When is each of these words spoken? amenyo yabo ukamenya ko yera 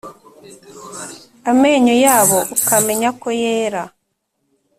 amenyo 1.51 1.93
yabo 2.03 2.39
ukamenya 2.55 3.09
ko 3.21 3.27
yera 3.41 3.83